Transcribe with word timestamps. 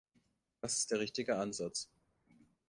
Das 0.61 0.79
ist 0.79 0.89
der 0.89 0.99
richtige 0.99 1.35
Ansatz. 1.37 1.87